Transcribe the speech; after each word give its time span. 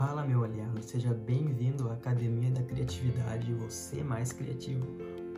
Fala 0.00 0.24
meu 0.24 0.42
aliado, 0.42 0.82
seja 0.82 1.12
bem-vindo 1.12 1.90
à 1.90 1.92
Academia 1.92 2.50
da 2.50 2.62
Criatividade, 2.62 3.52
você 3.52 4.02
mais 4.02 4.32
criativo. 4.32 4.86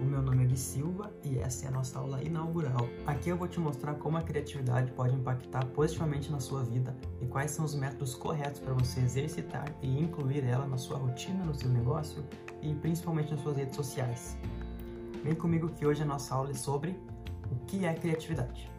O 0.00 0.04
meu 0.04 0.22
nome 0.22 0.44
é 0.44 0.46
Gui 0.46 0.56
Silva 0.56 1.12
e 1.24 1.36
essa 1.36 1.64
é 1.64 1.68
a 1.68 1.72
nossa 1.72 1.98
aula 1.98 2.22
inaugural. 2.22 2.88
Aqui 3.04 3.30
eu 3.30 3.36
vou 3.36 3.48
te 3.48 3.58
mostrar 3.58 3.94
como 3.94 4.18
a 4.18 4.22
criatividade 4.22 4.92
pode 4.92 5.16
impactar 5.16 5.66
positivamente 5.66 6.30
na 6.30 6.38
sua 6.38 6.62
vida 6.62 6.96
e 7.20 7.26
quais 7.26 7.50
são 7.50 7.64
os 7.64 7.74
métodos 7.74 8.14
corretos 8.14 8.60
para 8.60 8.72
você 8.72 9.00
exercitar 9.00 9.66
e 9.82 10.00
incluir 10.00 10.44
ela 10.44 10.64
na 10.64 10.78
sua 10.78 10.96
rotina, 10.96 11.44
no 11.44 11.56
seu 11.56 11.68
negócio 11.68 12.24
e 12.62 12.72
principalmente 12.72 13.32
nas 13.32 13.40
suas 13.40 13.56
redes 13.56 13.74
sociais. 13.74 14.38
Vem 15.24 15.34
comigo 15.34 15.70
que 15.70 15.84
hoje 15.84 16.04
a 16.04 16.06
nossa 16.06 16.36
aula 16.36 16.52
é 16.52 16.54
sobre 16.54 16.96
o 17.50 17.66
que 17.66 17.84
é 17.84 17.92
criatividade. 17.94 18.70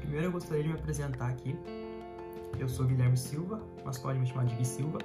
Primeiro 0.00 0.26
eu 0.26 0.32
gostaria 0.32 0.64
de 0.64 0.68
me 0.68 0.74
apresentar 0.74 1.28
aqui. 1.28 1.56
Eu 2.58 2.68
sou 2.68 2.86
Guilherme 2.86 3.16
Silva, 3.16 3.60
mas 3.84 3.98
pode 3.98 4.18
me 4.18 4.26
chamar 4.26 4.46
de 4.46 4.54
Gui 4.54 4.64
Silva. 4.64 4.98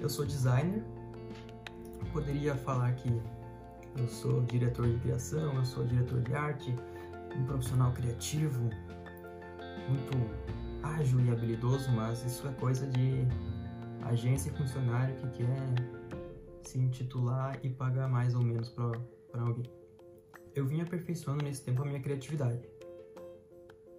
Eu 0.00 0.08
sou 0.08 0.24
designer. 0.24 0.82
Poderia 2.12 2.56
falar 2.56 2.92
que 2.94 3.08
eu 3.96 4.08
sou 4.08 4.40
diretor 4.42 4.88
de 4.88 4.98
criação, 5.00 5.54
eu 5.54 5.64
sou 5.64 5.84
diretor 5.84 6.22
de 6.22 6.34
arte, 6.34 6.74
um 7.36 7.44
profissional 7.44 7.92
criativo, 7.92 8.62
muito 9.88 10.16
ágil 10.82 11.20
e 11.20 11.30
habilidoso, 11.30 11.90
mas 11.92 12.24
isso 12.24 12.48
é 12.48 12.52
coisa 12.52 12.86
de 12.86 13.26
agência 14.02 14.50
e 14.50 14.52
funcionário 14.56 15.14
que 15.16 15.28
quer 15.30 15.56
se 16.62 16.78
intitular 16.78 17.58
e 17.62 17.68
pagar 17.68 18.08
mais 18.08 18.34
ou 18.34 18.42
menos 18.42 18.70
para 18.70 19.42
alguém. 19.42 19.70
Eu 20.54 20.66
vim 20.66 20.80
aperfeiçoando 20.80 21.44
nesse 21.44 21.62
tempo 21.62 21.82
a 21.82 21.84
minha 21.84 22.00
criatividade. 22.00 22.68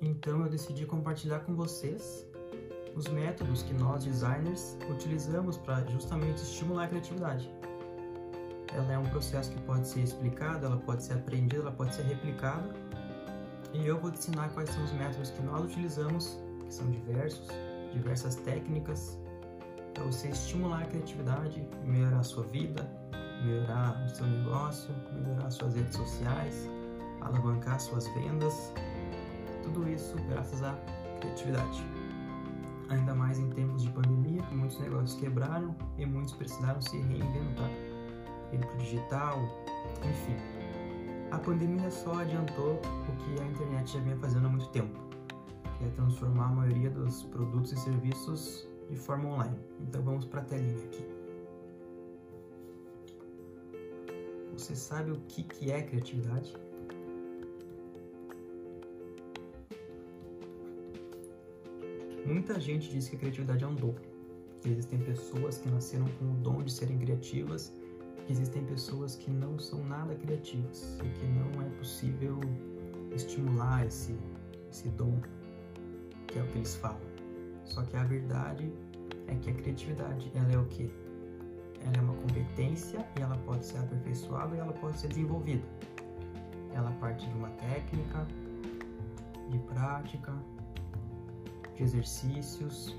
Então 0.02 0.42
eu 0.42 0.50
decidi 0.50 0.86
compartilhar 0.86 1.42
com 1.42 1.56
vocês 1.56 2.28
os 2.96 3.08
métodos 3.08 3.64
que 3.64 3.74
nós 3.74 4.04
designers 4.04 4.78
utilizamos 4.90 5.58
para 5.58 5.84
justamente 5.90 6.42
estimular 6.42 6.86
a 6.86 6.88
criatividade 6.88 7.50
ela 8.74 8.94
é 8.94 8.98
um 8.98 9.06
processo 9.06 9.52
que 9.52 9.62
pode 9.62 9.88
ser 9.88 10.02
explicado, 10.02 10.66
ela 10.66 10.78
pode 10.78 11.04
ser 11.04 11.14
aprendida, 11.14 11.62
ela 11.62 11.72
pode 11.72 11.94
ser 11.94 12.04
replicada. 12.04 12.70
E 13.74 13.86
eu 13.86 14.00
vou 14.00 14.12
te 14.12 14.20
ensinar 14.20 14.50
quais 14.50 14.70
são 14.70 14.84
os 14.84 14.92
métodos 14.94 15.30
que 15.32 15.42
nós 15.42 15.66
utilizamos, 15.66 16.40
que 16.66 16.74
são 16.74 16.90
diversos, 16.90 17.48
diversas 17.94 18.36
técnicas, 18.36 19.20
para 19.94 20.04
você 20.06 20.30
estimular 20.30 20.84
a 20.84 20.86
criatividade, 20.86 21.68
melhorar 21.84 22.20
a 22.20 22.24
sua 22.24 22.44
vida, 22.44 22.90
melhorar 23.44 24.04
o 24.06 24.10
seu 24.10 24.26
negócio, 24.26 24.94
melhorar 25.14 25.50
suas 25.50 25.76
redes 25.76 25.96
sociais, 25.96 26.70
alavancar 27.22 27.80
suas 27.80 28.08
vendas. 28.10 28.74
Tudo 29.64 29.88
isso 29.90 30.16
graças 30.30 30.64
à 30.64 30.74
criatividade. 31.20 32.01
Ainda 32.92 33.16
mais 33.16 33.40
em 33.40 33.50
tempos 33.52 33.84
de 33.84 33.90
pandemia, 33.92 34.44
muitos 34.52 34.78
negócios 34.80 35.18
quebraram 35.18 35.74
e 35.98 36.06
muitos 36.06 36.34
precisaram 36.34 36.82
se 36.82 36.98
reinventar 36.98 37.70
ir 38.52 38.60
para 38.60 38.74
o 38.74 38.78
digital, 38.80 39.40
enfim. 40.04 40.36
A 41.32 41.40
pandemia 41.40 41.90
só 41.90 42.20
adiantou 42.20 42.74
o 42.74 43.16
que 43.16 43.42
a 43.42 43.48
internet 43.48 43.94
já 43.94 44.00
vinha 44.02 44.18
fazendo 44.18 44.48
há 44.48 44.50
muito 44.50 44.68
tempo, 44.72 45.00
que 45.78 45.86
é 45.86 45.90
transformar 45.92 46.48
a 46.48 46.52
maioria 46.52 46.90
dos 46.90 47.24
produtos 47.24 47.72
e 47.72 47.78
serviços 47.78 48.68
de 48.90 48.98
forma 48.98 49.30
online. 49.30 49.58
Então 49.80 50.02
vamos 50.02 50.26
para 50.26 50.42
a 50.42 50.44
telinha 50.44 50.84
aqui. 50.84 51.06
Você 54.52 54.76
sabe 54.76 55.12
o 55.12 55.20
que 55.22 55.72
é 55.72 55.82
criatividade? 55.82 56.54
Muita 62.32 62.60
gente 62.60 62.90
diz 62.90 63.10
que 63.10 63.16
a 63.16 63.20
criatividade 63.20 63.64
é 63.64 63.68
um 63.68 63.76
dom. 63.76 63.96
Existem 64.66 65.00
pessoas 65.00 65.58
que 65.58 65.70
nasceram 65.70 66.08
com 66.18 66.26
o 66.26 66.36
dom 66.36 66.64
de 66.64 66.72
serem 66.72 66.98
criativas 66.98 67.74
existem 68.32 68.64
pessoas 68.66 69.16
que 69.16 69.30
não 69.30 69.60
são 69.60 69.84
nada 69.86 70.16
criativas 70.16 70.98
e 71.04 71.10
que 71.10 71.26
não 71.28 71.62
é 71.62 71.70
possível 71.78 72.40
estimular 73.14 73.86
esse, 73.86 74.18
esse 74.72 74.90
dom, 74.90 75.20
que 76.28 76.40
é 76.40 76.44
o 76.44 76.48
que 76.48 76.60
eles 76.60 76.76
falam. 76.76 77.02
Só 77.66 77.84
que 77.84 77.96
a 77.98 78.04
verdade 78.04 78.72
é 79.28 79.36
que 79.36 79.50
a 79.50 79.54
criatividade, 79.54 80.32
ela 80.34 80.52
é 80.52 80.58
o 80.58 80.66
quê? 80.66 80.90
Ela 81.82 81.98
é 81.98 82.02
uma 82.02 82.14
competência 82.14 83.06
e 83.18 83.22
ela 83.22 83.38
pode 83.40 83.66
ser 83.66 83.78
aperfeiçoada 83.80 84.56
e 84.56 84.60
ela 84.60 84.74
pode 84.74 85.00
ser 85.00 85.10
desenvolvida. 85.10 85.64
Ela 86.74 86.92
parte 87.00 87.28
de 87.28 87.34
uma 87.36 87.50
técnica, 87.50 88.26
de 89.50 89.60
prática, 89.60 90.34
de 91.82 91.84
exercícios, 91.84 92.96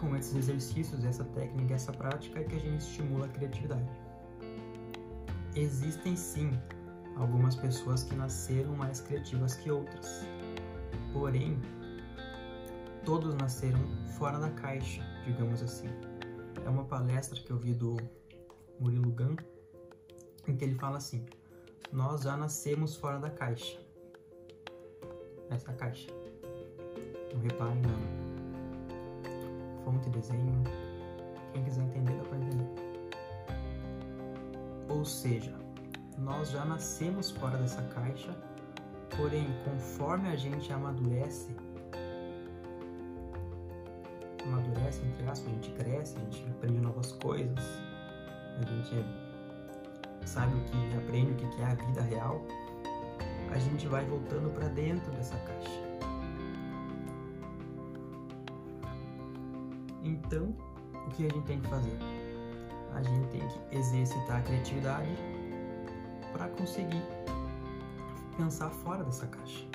com 0.00 0.16
esses 0.16 0.34
exercícios, 0.34 1.04
essa 1.04 1.24
técnica, 1.24 1.74
essa 1.74 1.92
prática 1.92 2.40
é 2.40 2.44
que 2.44 2.56
a 2.56 2.58
gente 2.58 2.80
estimula 2.80 3.26
a 3.26 3.28
criatividade. 3.28 3.88
Existem 5.54 6.16
sim 6.16 6.58
algumas 7.16 7.54
pessoas 7.54 8.02
que 8.02 8.14
nasceram 8.14 8.74
mais 8.74 9.00
criativas 9.00 9.54
que 9.54 9.70
outras, 9.70 10.26
porém, 11.12 11.58
todos 13.04 13.34
nasceram 13.36 13.80
fora 14.18 14.38
da 14.38 14.50
caixa, 14.50 15.02
digamos 15.24 15.62
assim. 15.62 15.88
É 16.64 16.68
uma 16.68 16.84
palestra 16.84 17.40
que 17.40 17.50
eu 17.50 17.58
vi 17.58 17.72
do 17.72 17.96
Murilo 18.80 19.12
Gun, 19.12 19.36
em 20.48 20.56
que 20.56 20.64
ele 20.64 20.74
fala 20.74 20.96
assim: 20.96 21.24
Nós 21.94 22.22
já 22.22 22.36
nascemos 22.36 22.96
fora 22.96 23.20
da 23.20 23.30
caixa. 23.30 23.78
Essa 25.48 25.70
é 25.70 25.74
caixa. 25.74 26.10
Não 27.32 27.40
reparem, 27.40 27.80
não 27.82 28.24
fonte, 29.84 30.10
desenho. 30.10 30.64
Quem 31.52 31.62
quiser 31.62 31.82
entender, 31.82 32.14
dá 32.14 32.24
para 32.24 32.38
entender. 32.38 32.68
Ou 34.88 35.04
seja, 35.04 35.54
nós 36.18 36.50
já 36.50 36.64
nascemos 36.64 37.30
fora 37.30 37.58
dessa 37.58 37.82
caixa, 37.82 38.34
porém, 39.16 39.46
conforme 39.64 40.30
a 40.30 40.36
gente 40.36 40.72
amadurece, 40.72 41.54
amadurece, 44.42 45.00
entre 45.06 45.28
aspas, 45.28 45.46
a 45.46 45.54
gente 45.54 45.70
cresce, 45.74 46.16
a 46.16 46.20
gente 46.22 46.44
aprende 46.50 46.80
novas 46.80 47.12
coisas, 47.12 47.64
a 48.58 48.66
gente 48.66 49.04
sabe 50.26 50.54
o 50.56 50.60
que 50.64 50.96
aprende 50.96 51.32
o 51.32 51.36
que 51.36 51.60
é 51.60 51.64
a 51.64 51.74
vida 51.74 52.02
real, 52.02 52.44
a 53.50 53.58
gente 53.58 53.86
vai 53.86 54.04
voltando 54.04 54.52
para 54.54 54.68
dentro 54.68 55.10
dessa 55.12 55.36
caixa. 55.36 55.84
Então, 60.02 60.54
o 61.06 61.10
que 61.10 61.26
a 61.26 61.30
gente 61.30 61.46
tem 61.46 61.60
que 61.60 61.68
fazer? 61.68 61.96
A 62.94 63.02
gente 63.02 63.28
tem 63.28 63.40
que 63.48 63.76
exercitar 63.76 64.38
a 64.38 64.42
criatividade 64.42 65.16
para 66.32 66.48
conseguir 66.48 67.02
pensar 68.36 68.70
fora 68.70 69.04
dessa 69.04 69.26
caixa. 69.26 69.66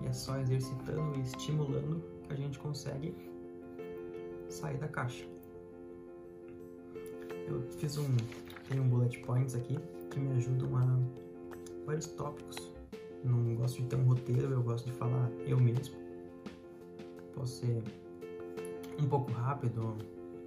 E 0.00 0.06
é 0.06 0.12
só 0.12 0.38
exercitando 0.38 1.16
e 1.16 1.20
estimulando 1.20 2.02
que 2.24 2.32
a 2.32 2.36
gente 2.36 2.58
consegue 2.58 3.14
sair 4.48 4.78
da 4.78 4.88
caixa. 4.88 5.24
Eu 7.46 7.62
fiz 7.78 7.98
um, 7.98 8.16
tenho 8.68 8.84
bullet 8.84 9.18
points 9.20 9.54
aqui 9.54 9.78
que 10.10 10.20
me 10.20 10.36
ajudam 10.36 10.76
a 10.76 10.98
vários 11.86 12.06
tópicos. 12.06 12.72
Não 13.24 13.54
gosto 13.54 13.82
de 13.82 13.88
ter 13.88 13.96
um 13.96 14.04
roteiro, 14.04 14.52
eu 14.52 14.62
gosto 14.62 14.86
de 14.86 14.92
falar 14.92 15.30
eu 15.46 15.58
mesmo. 15.58 15.94
Posso 17.34 17.60
ser 17.60 17.82
um 19.00 19.08
pouco 19.08 19.30
rápido, 19.32 19.96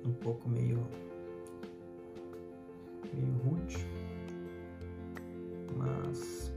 um 0.06 0.14
pouco 0.14 0.50
meio 0.50 0.86
meio 3.14 3.34
rude, 3.46 3.78
mas 5.78 6.54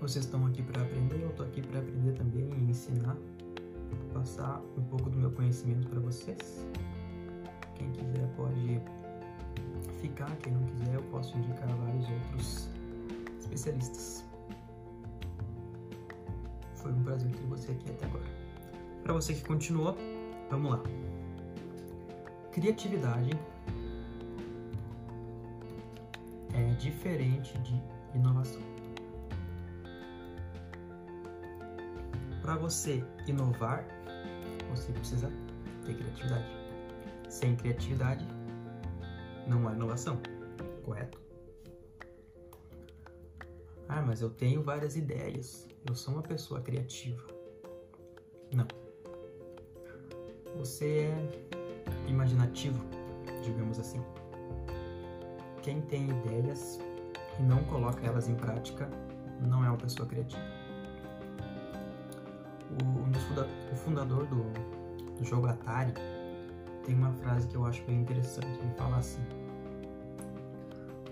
vocês 0.00 0.24
estão 0.24 0.46
aqui 0.46 0.62
para 0.62 0.82
aprender, 0.82 1.22
eu 1.22 1.30
estou 1.30 1.46
aqui 1.46 1.62
para 1.62 1.80
aprender 1.80 2.12
também 2.12 2.48
e 2.58 2.70
ensinar, 2.70 3.16
passar 4.12 4.62
um 4.76 4.82
pouco 4.82 5.10
do 5.10 5.18
meu 5.18 5.30
conhecimento 5.32 5.88
para 5.88 6.00
vocês. 6.00 6.66
Quem 7.74 7.90
quiser 7.92 8.28
pode 8.36 8.80
ficar, 10.08 10.34
quem 10.36 10.52
não 10.52 10.62
quiser 10.64 10.94
eu 10.94 11.02
posso 11.04 11.36
indicar 11.38 11.68
vários 11.68 12.08
outros 12.10 12.68
especialistas. 13.40 14.24
Foi 16.74 16.92
um 16.92 17.02
prazer 17.02 17.30
ter 17.30 17.46
você 17.46 17.72
aqui 17.72 17.90
até 17.90 18.06
agora. 18.06 18.24
Para 19.02 19.12
você 19.12 19.34
que 19.34 19.44
continuou, 19.44 19.96
Vamos 20.48 20.70
lá. 20.70 20.82
Criatividade 22.52 23.30
é 26.54 26.74
diferente 26.74 27.58
de 27.58 27.82
inovação. 28.14 28.62
Para 32.40 32.54
você 32.56 33.04
inovar, 33.26 33.84
você 34.70 34.92
precisa 34.92 35.32
ter 35.84 35.96
criatividade. 35.96 36.46
Sem 37.28 37.56
criatividade, 37.56 38.24
não 39.46 39.68
há 39.68 39.72
inovação, 39.72 40.20
correto? 40.84 41.18
Ah, 43.88 44.02
mas 44.02 44.20
eu 44.20 44.30
tenho 44.30 44.62
várias 44.62 44.96
ideias. 44.96 45.68
Eu 45.88 45.94
sou 45.94 46.14
uma 46.14 46.22
pessoa 46.22 46.60
criativa. 46.60 47.22
Não. 48.52 48.66
Você 50.58 51.12
é 51.12 52.08
imaginativo, 52.08 52.82
digamos 53.42 53.78
assim. 53.78 54.02
Quem 55.62 55.80
tem 55.82 56.08
ideias 56.08 56.78
e 57.38 57.42
não 57.42 57.62
coloca 57.64 58.04
elas 58.04 58.28
em 58.28 58.34
prática 58.34 58.88
não 59.40 59.64
é 59.64 59.68
uma 59.68 59.78
pessoa 59.78 60.08
criativa. 60.08 60.42
O, 62.82 63.72
o 63.72 63.76
fundador 63.76 64.26
do, 64.26 64.42
do 65.16 65.24
jogo 65.24 65.46
Atari 65.46 65.94
tem 66.86 66.94
uma 66.94 67.12
frase 67.12 67.48
que 67.48 67.56
eu 67.56 67.66
acho 67.66 67.82
bem 67.84 68.00
interessante. 68.00 68.46
Ele 68.46 68.72
fala 68.78 68.98
assim: 68.98 69.20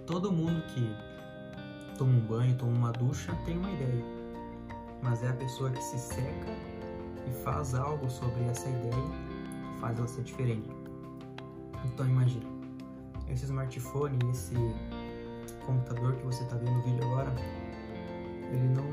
Todo 0.06 0.30
mundo 0.32 0.62
que 0.68 0.96
toma 1.98 2.12
um 2.12 2.20
banho, 2.20 2.56
toma 2.56 2.72
uma 2.72 2.92
ducha, 2.92 3.34
tem 3.44 3.58
uma 3.58 3.70
ideia. 3.70 4.04
Mas 5.02 5.22
é 5.22 5.28
a 5.28 5.34
pessoa 5.34 5.70
que 5.70 5.82
se 5.82 5.98
seca 5.98 6.52
e 7.28 7.32
faz 7.42 7.74
algo 7.74 8.08
sobre 8.08 8.42
essa 8.44 8.68
ideia 8.68 8.92
que 8.92 9.80
faz 9.80 9.98
ela 9.98 10.06
ser 10.06 10.22
diferente. 10.22 10.70
Então 11.84 12.06
imagina, 12.06 12.46
esse 13.28 13.44
smartphone, 13.44 14.18
esse 14.30 14.54
computador 15.66 16.14
que 16.16 16.24
você 16.24 16.42
está 16.44 16.56
vendo 16.56 16.72
no 16.72 16.82
vídeo 16.82 17.04
agora, 17.04 17.34
ele 18.50 18.68
não 18.68 18.84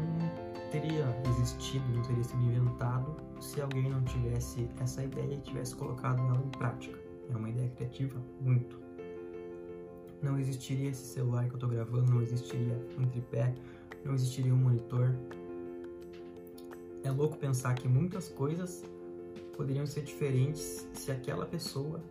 teria 0.72 1.06
existido, 1.30 1.86
não 1.94 2.02
teria 2.02 2.24
sido 2.24 2.42
inventado 2.44 3.16
se 3.40 3.62
alguém 3.62 3.90
não 3.90 4.04
tivesse 4.04 4.68
essa 4.80 5.04
ideia 5.04 5.34
e 5.34 5.42
tivesse 5.42 5.76
colocado 5.76 6.20
ela 6.22 6.42
em 6.44 6.50
prática. 6.58 6.98
É 7.30 7.36
uma 7.36 7.50
ideia 7.50 7.70
criativa, 7.70 8.20
muito 8.40 8.82
não 10.22 10.38
existiria 10.38 10.90
esse 10.90 11.06
celular 11.06 11.46
que 11.46 11.52
eu 11.52 11.56
estou 11.56 11.70
gravando, 11.70 12.12
não 12.12 12.22
existiria 12.22 12.80
um 12.98 13.08
tripé, 13.08 13.54
não 14.06 14.14
existiria 14.14 14.54
um 14.54 14.58
monitor. 14.58 15.16
É 17.04 17.10
louco 17.10 17.38
pensar 17.38 17.74
que 17.74 17.88
muitas 17.88 18.30
coisas 18.30 18.84
poderiam 19.58 19.86
ser 19.88 20.04
diferentes 20.04 20.88
se 20.94 21.12
aquela 21.12 21.46
pessoa 21.46 22.04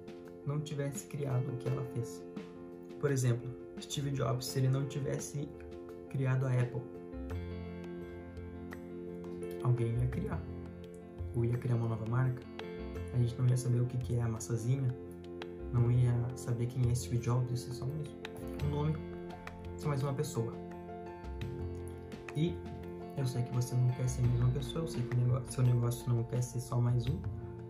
não 0.44 0.60
tivesse 0.60 1.06
criado 1.06 1.52
o 1.52 1.56
que 1.58 1.68
ela 1.68 1.84
fez. 1.94 2.22
Por 2.98 3.10
exemplo, 3.10 3.48
Steve 3.80 4.10
Jobs, 4.10 4.46
se 4.46 4.58
ele 4.58 4.68
não 4.68 4.86
tivesse 4.86 5.48
criado 6.10 6.44
a 6.46 6.52
Apple, 6.52 6.82
alguém 9.62 9.94
ia 9.98 10.06
criar. 10.08 10.40
Ou 11.36 11.44
ia 11.44 11.56
criar 11.56 11.76
uma 11.76 11.88
nova 11.88 12.06
marca. 12.06 12.42
A 13.12 13.18
gente 13.18 13.36
não 13.38 13.46
ia 13.48 13.56
saber 13.56 13.80
o 13.80 13.86
que 13.86 14.16
é 14.16 14.22
a 14.22 14.28
maçãzinha, 14.28 14.94
não 15.72 15.90
ia 15.90 16.12
saber 16.36 16.66
quem 16.66 16.90
é 16.90 16.94
Steve 16.94 17.18
Jobs, 17.18 17.50
isso 17.52 17.70
é 17.70 17.74
só 17.74 17.86
mais 17.86 18.08
um 18.64 18.68
nome, 18.68 18.96
só 19.76 19.88
mais 19.88 20.02
uma 20.02 20.12
pessoa. 20.12 20.52
E 22.36 22.56
eu 23.16 23.26
sei 23.26 23.42
que 23.42 23.52
você 23.52 23.74
não 23.74 23.88
quer 23.88 24.08
ser 24.08 24.22
mais 24.22 24.40
uma 24.40 24.50
pessoa, 24.50 24.84
eu 24.84 24.88
sei 24.88 25.02
que 25.02 25.16
negócio, 25.16 25.52
seu 25.52 25.64
negócio 25.64 26.12
não 26.12 26.22
quer 26.24 26.42
ser 26.42 26.60
só 26.60 26.80
mais 26.80 27.06
um, 27.06 27.18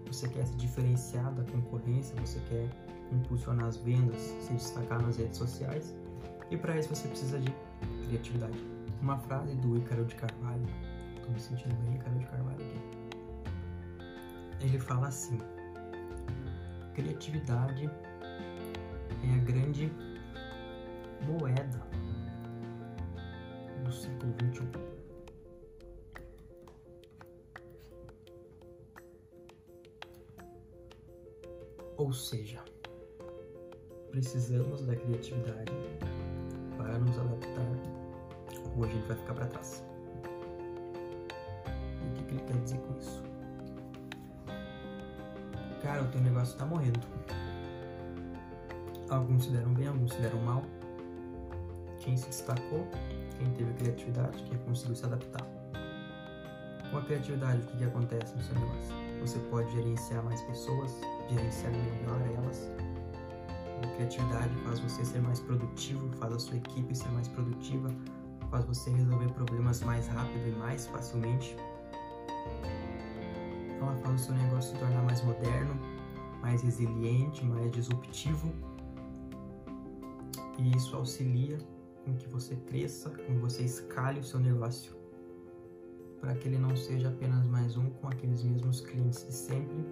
você 0.07 0.29
quer 0.29 0.47
se 0.47 0.55
diferenciar 0.57 1.33
da 1.35 1.45
concorrência, 1.45 2.15
você 2.21 2.39
quer 2.49 2.69
impulsionar 3.13 3.67
as 3.67 3.77
vendas, 3.79 4.21
se 4.21 4.53
destacar 4.53 5.03
nas 5.03 5.17
redes 5.17 5.39
sociais, 5.39 5.95
e 6.51 6.57
para 6.57 6.79
isso 6.79 6.95
você 6.95 7.09
precisa 7.09 7.39
de 7.39 7.53
criatividade. 8.07 8.59
Uma 9.01 9.19
frase 9.19 9.55
do 9.57 9.79
Ícaro 9.79 10.05
de 10.05 10.15
Carvalho, 10.15 10.67
estou 11.20 11.32
me 11.32 11.40
sentindo 11.40 11.75
bem 11.76 11.94
Ícaro 11.94 12.19
de 12.19 12.26
Carvalho 12.26 12.64
aqui. 12.64 12.81
Ele 14.61 14.78
fala 14.78 15.08
assim: 15.08 15.38
criatividade 16.94 17.87
é 17.87 19.34
a 19.34 19.38
grande 19.44 19.93
moeda 21.26 21.81
do 23.84 23.93
século 23.93 24.34
XXI. 24.52 24.90
Ou 31.96 32.12
seja, 32.14 32.64
precisamos 34.11 34.87
da 34.87 34.96
criatividade 34.96 35.72
para 36.78 36.99
nos 36.99 37.19
adaptar 37.19 38.00
ou 38.75 38.84
a 38.84 38.88
gente 38.88 39.06
vai 39.06 39.17
ficar 39.19 39.34
para 39.34 39.46
trás. 39.49 39.90
E 42.50 42.52
o 42.52 42.56
que, 42.56 42.58
que 42.58 42.58
ele 42.58 42.58
quer 42.58 42.64
dizer 42.64 42.79
com 42.79 42.99
isso? 42.99 43.23
Cara, 45.82 46.02
o 46.02 46.08
teu 46.08 46.20
negócio 46.20 46.58
tá 46.58 46.67
morrendo. 46.67 47.00
Alguns 49.08 49.44
se 49.44 49.50
deram 49.50 49.73
bem, 49.73 49.87
alguns 49.87 50.12
se 50.12 50.20
deram 50.20 50.41
mal. 50.43 50.62
Quem 52.00 52.17
se 52.17 52.26
destacou, 52.26 52.87
quem 53.38 53.50
teve 53.52 53.73
criatividade, 53.75 54.43
quem 54.44 54.58
conseguiu 54.58 54.97
se 54.97 55.05
adaptar. 55.05 55.47
Com 56.91 56.99
a 56.99 57.02
criatividade, 57.02 57.62
o 57.62 57.67
que, 57.67 57.79
que 57.79 57.85
acontece 57.85 58.35
no 58.35 58.43
seu 58.43 58.55
negócio? 58.55 58.94
Você 59.20 59.38
pode 59.50 59.70
gerenciar 59.73 60.23
mais 60.25 60.41
pessoas, 60.43 60.93
gerenciar 61.29 61.73
melhor 61.73 62.20
elas. 62.37 62.70
A 63.82 63.87
criatividade 63.96 64.55
faz 64.64 64.81
você 64.81 65.05
ser 65.05 65.20
mais 65.20 65.41
produtivo, 65.41 66.11
faz 66.17 66.32
a 66.35 66.38
sua 66.38 66.56
equipe 66.56 66.94
ser 66.94 67.08
mais 67.11 67.29
produtiva, 67.29 67.91
faz 68.50 68.64
você 68.64 68.91
resolver 68.91 69.32
problemas 69.32 69.82
mais 69.82 70.08
rápido 70.08 70.49
e 70.49 70.53
mais 70.58 70.87
facilmente 70.87 71.56
ela 73.81 73.97
faz 73.97 74.21
o 74.21 74.25
seu 74.25 74.35
negócio 74.35 74.73
se 74.73 74.79
tornar 74.79 75.03
mais 75.03 75.23
moderno, 75.25 75.75
mais 76.41 76.62
resiliente, 76.62 77.44
mais 77.44 77.71
disruptivo. 77.71 78.53
E 80.59 80.77
isso 80.77 80.94
auxilia 80.97 81.59
com 82.05 82.15
que 82.15 82.29
você 82.29 82.56
cresça, 82.56 83.11
com 83.11 83.17
que 83.17 83.41
você 83.41 83.62
escale 83.62 84.21
o 84.21 84.25
seu 84.25 84.41
negócio, 84.41 84.94
para 86.21 86.35
que 86.35 86.49
ele 86.49 86.59
não 86.59 86.77
seja 86.77 87.09
apenas 87.09 87.47
mais 87.47 87.77
um 87.77 87.88
com 87.91 88.09
aqueles 88.09 88.43
mesmos 88.43 88.81
clientes 88.81 89.27
de 89.27 89.32
sempre, 89.32 89.85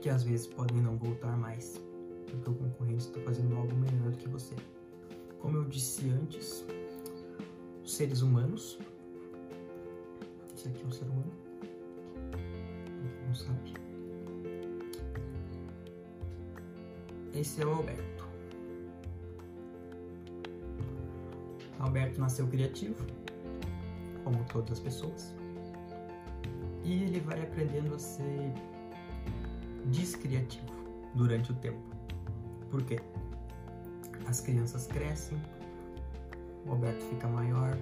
que 0.00 0.08
às 0.10 0.22
vezes 0.22 0.46
podem 0.46 0.78
não 0.78 0.96
voltar 0.96 1.36
mais, 1.36 1.80
porque 2.26 2.50
o 2.50 2.54
concorrente 2.54 3.06
está 3.06 3.20
fazendo 3.20 3.56
algo 3.56 3.74
melhor 3.74 4.10
do 4.10 4.16
que 4.18 4.28
você. 4.28 4.54
Como 5.38 5.56
eu 5.56 5.64
disse 5.64 6.08
antes, 6.10 6.64
os 7.82 7.94
seres 7.94 8.22
humanos, 8.22 8.78
esse 10.54 10.68
aqui 10.68 10.82
é 10.82 10.86
um 10.86 10.90
ser 10.90 11.04
humano, 11.04 11.32
É 17.42 17.66
o 17.66 17.70
Alberto. 17.70 18.28
Alberto 21.80 22.20
nasceu 22.20 22.46
criativo, 22.46 23.04
como 24.22 24.44
todas 24.44 24.70
as 24.70 24.78
pessoas, 24.78 25.34
e 26.84 27.02
ele 27.02 27.18
vai 27.18 27.42
aprendendo 27.42 27.96
a 27.96 27.98
ser 27.98 28.52
descriativo 29.86 30.72
durante 31.16 31.50
o 31.50 31.54
tempo. 31.56 31.82
Por 32.70 32.80
quê? 32.84 33.00
As 34.28 34.40
crianças 34.40 34.86
crescem, 34.86 35.36
o 36.64 36.70
Alberto 36.70 37.04
fica 37.06 37.26
maior, 37.26 37.76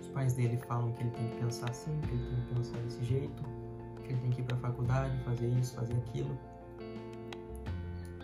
os 0.00 0.08
pais 0.08 0.32
dele 0.32 0.56
falam 0.56 0.90
que 0.94 1.04
ele 1.04 1.10
tem 1.12 1.28
que 1.28 1.36
pensar 1.36 1.70
assim, 1.70 1.96
que 2.00 2.10
ele 2.12 2.26
tem 2.26 2.40
que 2.44 2.54
pensar 2.54 2.78
desse 2.78 3.04
jeito, 3.04 3.42
que 4.02 4.12
ele 4.12 4.20
tem 4.20 4.30
que 4.30 4.40
ir 4.40 4.44
para 4.46 4.56
a 4.56 4.60
faculdade, 4.60 5.16
fazer 5.22 5.46
isso, 5.46 5.76
fazer 5.76 5.94
aquilo. 5.94 6.36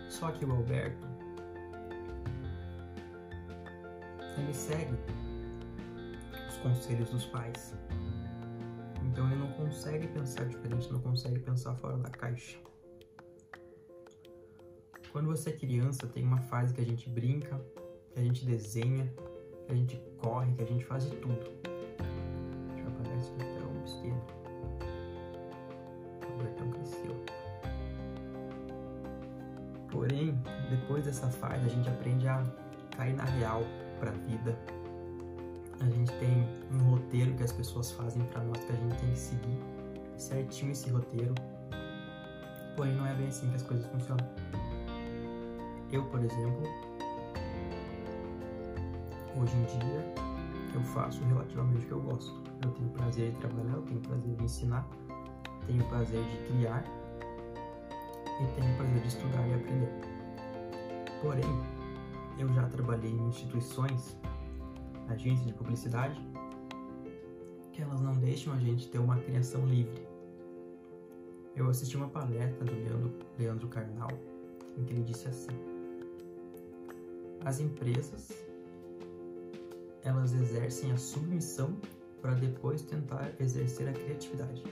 Só 0.09 0.31
que 0.31 0.45
o 0.45 0.51
Alberto, 0.51 1.07
ele 4.37 4.53
segue 4.53 4.93
os 6.49 6.57
conselhos 6.57 7.09
dos 7.09 7.25
pais. 7.25 7.75
Então 9.03 9.25
ele 9.27 9.39
não 9.39 9.51
consegue 9.53 10.07
pensar 10.07 10.45
diferente, 10.45 10.91
não 10.91 10.99
consegue 10.99 11.39
pensar 11.39 11.75
fora 11.75 11.97
da 11.97 12.09
caixa. 12.09 12.57
Quando 15.11 15.27
você 15.27 15.49
é 15.49 15.53
criança, 15.53 16.05
tem 16.05 16.23
uma 16.23 16.37
fase 16.41 16.73
que 16.73 16.81
a 16.81 16.85
gente 16.85 17.09
brinca, 17.09 17.59
que 18.11 18.19
a 18.19 18.23
gente 18.23 18.45
desenha, 18.45 19.11
que 19.65 19.71
a 19.71 19.75
gente 19.75 20.01
corre, 20.17 20.53
que 20.53 20.61
a 20.61 20.65
gente 20.65 20.85
faz 20.85 21.09
de 21.09 21.15
tudo. 21.15 21.66
Dessa 31.07 31.27
fase, 31.29 31.65
a 31.65 31.69
gente 31.69 31.89
aprende 31.89 32.27
a 32.27 32.43
cair 32.95 33.15
na 33.15 33.23
real 33.23 33.63
para 33.99 34.11
a 34.11 34.13
vida. 34.13 34.57
A 35.79 35.85
gente 35.85 36.11
tem 36.19 36.45
um 36.71 36.91
roteiro 36.91 37.33
que 37.35 37.43
as 37.43 37.51
pessoas 37.51 37.91
fazem 37.91 38.21
para 38.25 38.43
nós 38.43 38.59
que 38.59 38.71
a 38.71 38.75
gente 38.75 38.95
tem 38.97 39.11
que 39.11 39.19
seguir 39.19 39.59
certinho 40.17 40.71
esse 40.71 40.89
roteiro. 40.89 41.33
Porém, 42.75 42.93
não 42.93 43.07
é 43.07 43.13
bem 43.13 43.27
assim 43.27 43.49
que 43.49 43.55
as 43.55 43.63
coisas 43.63 43.85
funcionam. 43.87 44.27
Eu, 45.91 46.03
por 46.05 46.19
exemplo, 46.19 46.63
hoje 49.39 49.55
em 49.55 49.79
dia, 49.79 50.13
eu 50.75 50.81
faço 50.81 51.23
relativamente 51.23 51.85
o 51.85 51.87
que 51.87 51.91
eu 51.93 52.01
gosto. 52.01 52.35
Eu 52.65 52.71
tenho 52.71 52.89
prazer 52.89 53.31
de 53.31 53.37
trabalhar, 53.37 53.73
eu 53.73 53.81
tenho 53.83 53.99
prazer 54.01 54.35
de 54.35 54.43
ensinar, 54.43 54.85
tenho 55.65 55.83
prazer 55.85 56.21
de 56.23 56.37
criar 56.47 56.83
e 58.41 58.59
tenho 58.59 58.75
prazer 58.75 59.01
de 59.01 59.07
estudar 59.07 59.47
e 59.47 59.53
aprender. 59.53 60.16
Porém, 61.21 61.43
eu 62.37 62.47
já 62.53 62.67
trabalhei 62.67 63.11
em 63.11 63.27
instituições 63.27 64.15
agências 65.07 65.47
de 65.47 65.53
publicidade, 65.53 66.19
que 67.71 67.81
elas 67.81 68.01
não 68.01 68.13
deixam 68.13 68.53
a 68.53 68.57
gente 68.57 68.87
ter 68.89 68.99
uma 68.99 69.17
criação 69.17 69.65
livre. 69.65 70.07
Eu 71.55 71.69
assisti 71.69 71.97
uma 71.97 72.07
palestra 72.07 72.63
do 72.63 72.71
Leandro, 72.71 73.13
Leandro 73.37 73.67
Carnal, 73.67 74.11
em 74.77 74.83
que 74.83 74.93
ele 74.93 75.03
disse 75.03 75.27
assim: 75.27 75.49
As 77.43 77.59
empresas 77.59 78.47
elas 80.03 80.33
exercem 80.33 80.91
a 80.91 80.97
submissão 80.97 81.75
para 82.21 82.33
depois 82.33 82.81
tentar 82.81 83.33
exercer 83.39 83.89
a 83.89 83.93
criatividade. 83.93 84.63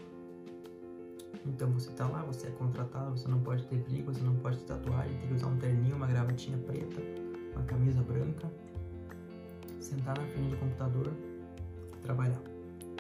Então 1.46 1.72
você 1.72 1.92
tá 1.92 2.08
lá, 2.08 2.24
você 2.24 2.48
é 2.48 2.52
contratado, 2.52 3.18
você 3.18 3.28
não 3.28 3.40
pode 3.40 3.66
ter 3.68 3.78
briga, 3.78 4.12
você 4.12 4.22
não 4.22 4.36
pode 4.38 4.58
ter 4.58 4.66
tatuagem, 4.66 5.18
tem 5.18 5.28
que 5.28 5.34
usar 5.36 5.48
um 5.48 5.58
terninho, 5.58 5.96
uma 5.96 6.08
gravatinha 6.08 6.58
preta, 6.58 7.02
uma 7.54 7.64
camisa 7.66 8.02
branca, 8.02 8.52
sentar 9.80 10.18
na 10.18 10.26
frente 10.26 10.50
do 10.50 10.58
computador, 10.58 11.14
trabalhar, 12.02 12.42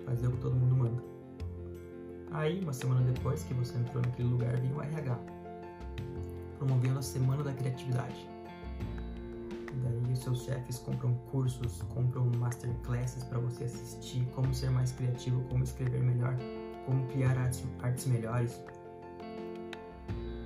fazer 0.05 0.27
o 0.27 0.31
que 0.31 0.37
todo 0.37 0.55
mundo 0.55 0.75
manda. 0.75 1.03
Aí, 2.31 2.59
uma 2.61 2.73
semana 2.73 3.01
depois 3.11 3.43
que 3.43 3.53
você 3.53 3.77
entrou 3.77 4.01
naquele 4.03 4.27
lugar, 4.27 4.55
vem 4.57 4.73
o 4.73 4.81
RH, 4.81 5.17
promovendo 6.57 6.99
a 6.99 7.01
Semana 7.01 7.43
da 7.43 7.53
Criatividade. 7.53 8.27
Daí 9.83 10.13
os 10.13 10.19
seus 10.19 10.43
chefes 10.43 10.79
compram 10.79 11.13
cursos, 11.31 11.81
compram 11.93 12.25
masterclasses 12.37 13.23
para 13.23 13.39
você 13.39 13.65
assistir, 13.65 14.25
como 14.33 14.53
ser 14.53 14.69
mais 14.69 14.91
criativo, 14.91 15.41
como 15.49 15.63
escrever 15.63 16.01
melhor, 16.01 16.35
como 16.85 17.05
criar 17.07 17.37
artes, 17.37 17.63
artes 17.81 18.05
melhores. 18.05 18.61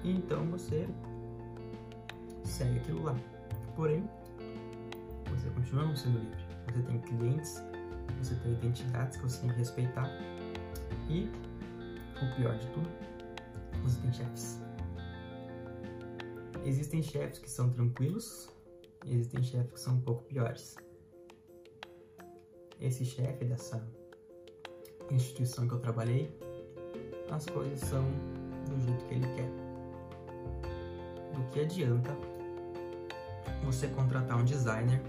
Então 0.03 0.45
você 0.49 0.87
segue 2.43 2.79
aquilo 2.79 3.03
lá. 3.03 3.15
Porém, 3.75 4.09
você 5.29 5.49
continua 5.51 5.85
não 5.85 5.95
sendo 5.95 6.19
livre. 6.19 6.49
Você 6.67 6.81
tem 6.83 6.99
clientes, 6.99 7.63
você 8.21 8.35
tem 8.35 8.53
identidades 8.53 9.17
que 9.17 9.23
você 9.23 9.41
tem 9.41 9.49
que 9.49 9.57
respeitar 9.57 10.09
e, 11.09 11.29
o 12.21 12.35
pior 12.35 12.57
de 12.57 12.67
tudo, 12.67 12.89
você 13.83 13.99
tem 14.01 14.13
chefes. 14.13 14.61
Existem 16.65 17.01
chefes 17.01 17.39
que 17.39 17.49
são 17.49 17.71
tranquilos, 17.71 18.49
existem 19.05 19.41
chefes 19.41 19.71
que 19.71 19.79
são 19.79 19.95
um 19.95 20.01
pouco 20.01 20.23
piores. 20.25 20.75
Esse 22.79 23.03
chefe 23.05 23.45
dessa 23.45 23.85
instituição 25.15 25.67
que 25.67 25.73
eu 25.73 25.79
trabalhei, 25.79 26.33
as 27.31 27.45
coisas 27.45 27.79
são 27.79 28.03
do 28.67 28.79
jeito 28.79 29.05
que 29.05 29.13
ele 29.15 29.27
quer. 29.35 29.49
Do 31.33 31.43
que 31.51 31.61
adianta 31.61 32.15
você 33.63 33.87
contratar 33.87 34.37
um 34.37 34.45
designer 34.45 35.01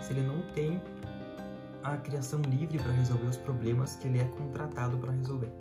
se 0.00 0.12
ele 0.12 0.22
não 0.22 0.40
tem 0.52 0.80
a 1.82 1.96
criação 1.96 2.40
livre 2.42 2.78
para 2.78 2.92
resolver 2.92 3.26
os 3.26 3.36
problemas 3.36 3.96
que 3.96 4.08
ele 4.08 4.20
é 4.20 4.24
contratado 4.24 4.96
para 4.98 5.12
resolver? 5.12 5.52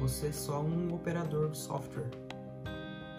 Você 0.00 0.28
é 0.28 0.32
só 0.32 0.62
um 0.62 0.94
operador 0.94 1.50
de 1.50 1.58
software. 1.58 2.10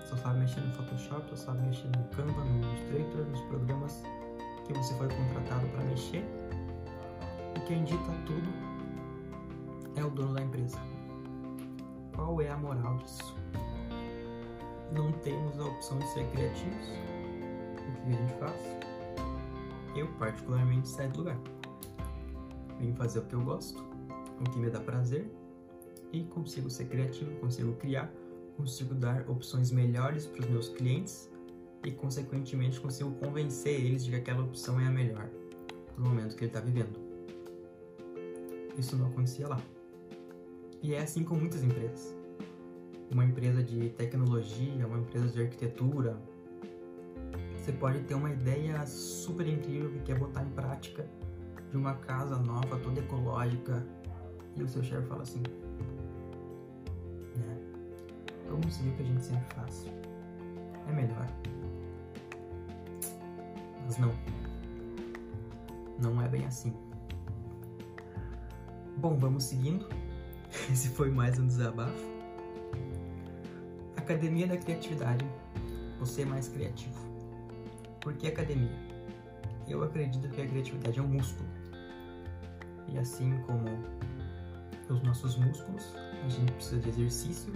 Só 0.08 0.18
sabe 0.18 0.40
mexer 0.40 0.60
no 0.62 0.74
Photoshop, 0.74 1.30
só 1.30 1.36
sabe 1.36 1.66
mexer 1.68 1.88
no 1.88 2.04
Canva, 2.16 2.44
no 2.44 2.64
Illustrator, 2.64 3.26
nos 3.28 3.42
programas 3.42 4.04
que 4.66 4.74
você 4.74 4.94
foi 4.96 5.08
contratado 5.08 5.68
para 5.70 5.84
mexer 5.86 6.41
quem 7.68 7.84
dita 7.84 8.12
tudo 8.26 8.50
é 9.96 10.04
o 10.04 10.10
dono 10.10 10.34
da 10.34 10.42
empresa. 10.42 10.78
Qual 12.16 12.42
é 12.42 12.50
a 12.50 12.58
moral 12.58 12.98
disso? 12.98 13.36
Não 14.94 15.12
temos 15.12 15.60
a 15.60 15.66
opção 15.66 16.00
de 16.00 16.08
ser 16.08 16.26
criativos. 16.32 16.88
O 16.88 18.06
que 18.06 18.14
a 18.14 18.18
gente 18.18 18.34
faz? 18.40 18.62
Eu, 19.96 20.08
particularmente, 20.20 20.88
saio 20.88 21.12
do 21.12 21.20
lugar. 21.20 21.38
Venho 22.80 22.96
fazer 22.96 23.20
o 23.20 23.24
que 23.24 23.36
eu 23.36 23.42
gosto, 23.42 23.84
o 24.40 24.50
que 24.50 24.58
me 24.58 24.70
dá 24.70 24.80
prazer 24.80 25.30
e 26.12 26.24
consigo 26.24 26.70
ser 26.70 26.86
criativo, 26.86 27.32
consigo 27.40 27.74
criar, 27.74 28.12
consigo 28.58 28.94
dar 28.94 29.30
opções 29.30 29.72
melhores 29.72 30.26
para 30.26 30.42
os 30.42 30.50
meus 30.50 30.70
clientes 30.70 31.30
e, 31.84 31.92
consequentemente, 31.92 32.80
consigo 32.80 33.12
convencer 33.12 33.74
eles 33.74 34.04
de 34.04 34.12
que 34.12 34.18
aquela 34.18 34.44
opção 34.44 34.80
é 34.80 34.88
a 34.88 34.92
melhor 34.92 35.30
para 35.96 36.04
o 36.04 36.08
momento 36.08 36.36
que 36.36 36.44
ele 36.44 36.50
está 36.50 36.60
vivendo. 36.60 37.11
Isso 38.82 38.96
não 38.96 39.06
acontecia 39.06 39.48
lá. 39.48 39.62
E 40.82 40.96
é 40.96 41.02
assim 41.04 41.24
com 41.24 41.36
muitas 41.36 41.64
empresas. 41.64 42.16
Uma 43.12 43.24
empresa 43.24 43.62
de 43.62 43.90
tecnologia, 43.90 44.88
uma 44.88 44.98
empresa 44.98 45.28
de 45.28 45.42
arquitetura, 45.44 46.20
você 47.56 47.72
pode 47.72 48.00
ter 48.02 48.16
uma 48.16 48.32
ideia 48.32 48.84
super 48.88 49.48
incrível 49.48 49.92
que 49.92 50.00
quer 50.00 50.18
botar 50.18 50.42
em 50.42 50.50
prática 50.50 51.08
de 51.70 51.78
uma 51.78 51.94
casa 51.94 52.38
nova, 52.38 52.80
toda 52.80 53.00
ecológica, 53.00 53.86
e 54.58 54.64
o 54.64 54.68
seu 54.68 54.84
chefe 54.84 55.08
fala 55.08 55.22
assim: 55.22 55.44
né? 57.36 57.58
Vamos 58.50 58.74
seguir 58.74 58.90
o 58.90 58.94
que 58.96 59.04
a 59.04 59.06
gente 59.06 59.24
sempre 59.24 59.56
faz. 59.56 59.86
É 60.88 60.92
melhor. 60.92 61.28
Mas 63.86 63.98
não. 64.00 64.12
Não 66.02 66.20
é 66.20 66.28
bem 66.28 66.46
assim. 66.46 66.74
Bom, 69.02 69.18
vamos 69.18 69.46
seguindo. 69.46 69.88
Esse 70.72 70.90
foi 70.90 71.10
mais 71.10 71.40
um 71.40 71.48
desabafo. 71.48 72.06
Academia 73.98 74.46
da 74.46 74.56
Criatividade. 74.56 75.26
Você 75.98 76.22
é 76.22 76.26
mais 76.26 76.48
criativo. 76.48 77.00
Por 78.00 78.14
que 78.14 78.28
academia? 78.28 78.70
Eu 79.68 79.82
acredito 79.84 80.30
que 80.30 80.40
a 80.40 80.48
criatividade 80.48 81.00
é 81.00 81.02
um 81.02 81.08
músculo. 81.08 81.50
E 82.90 83.00
assim 83.00 83.42
como 83.48 83.66
os 84.88 85.02
nossos 85.02 85.36
músculos, 85.36 85.96
a 86.24 86.30
gente 86.30 86.52
precisa 86.52 86.80
de 86.80 86.90
exercício 86.90 87.52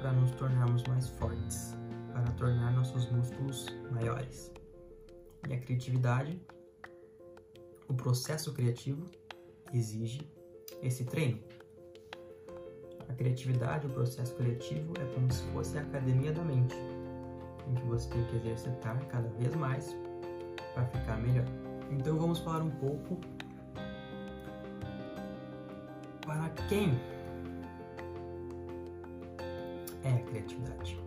para 0.00 0.10
nos 0.12 0.30
tornarmos 0.30 0.82
mais 0.84 1.06
fortes, 1.06 1.76
para 2.14 2.32
tornar 2.32 2.72
nossos 2.72 3.10
músculos 3.10 3.66
maiores. 3.90 4.50
E 5.50 5.52
a 5.52 5.60
criatividade, 5.60 6.40
o 7.86 7.92
processo 7.92 8.54
criativo, 8.54 9.06
exige 9.74 10.34
esse 10.82 11.04
treino. 11.04 11.38
A 13.08 13.12
criatividade, 13.14 13.86
o 13.86 13.90
processo 13.90 14.34
criativo 14.34 14.92
é 15.00 15.14
como 15.14 15.32
se 15.32 15.42
fosse 15.52 15.78
a 15.78 15.82
academia 15.82 16.32
da 16.32 16.42
mente, 16.42 16.74
em 17.68 17.74
que 17.74 17.82
você 17.86 18.08
tem 18.10 18.24
que 18.24 18.36
exercitar 18.36 18.98
cada 19.06 19.28
vez 19.30 19.54
mais 19.54 19.96
para 20.74 20.84
ficar 20.86 21.16
melhor. 21.18 21.46
Então 21.90 22.18
vamos 22.18 22.40
falar 22.40 22.62
um 22.62 22.70
pouco 22.70 23.18
para 26.22 26.48
quem 26.68 26.98
é 30.02 30.10
a 30.10 30.18
criatividade. 30.24 31.05